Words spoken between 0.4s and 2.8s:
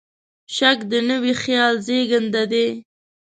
شک د نوي خیال زېږنده دی.